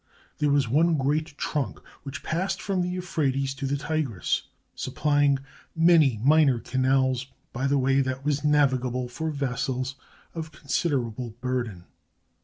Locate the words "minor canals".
6.23-7.27